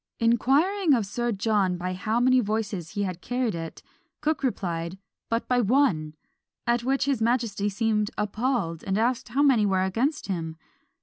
[0.19, 3.83] Inquiring of Sir John by how many voices he had carried it?
[4.19, 4.97] Cooke replied,
[5.29, 6.15] "But by one!"
[6.65, 10.57] at which his majesty seemed appalled, and asked how many were against him?